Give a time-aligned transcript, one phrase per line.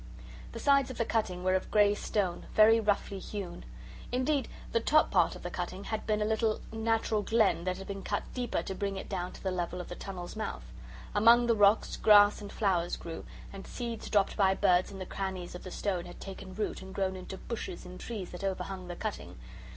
[0.53, 3.63] The sides of the cutting were of grey stone, very roughly hewn.
[4.11, 7.85] Indeed, the top part of the cutting had been a little natural glen that had
[7.85, 10.63] been cut deeper to bring it down to the level of the tunnel's mouth.
[11.13, 15.53] Among the rocks, grass and flowers grew, and seeds dropped by birds in the crannies
[15.53, 18.95] of the stone had taken root and grown into bushes and trees that overhung the
[18.95, 19.37] cutting.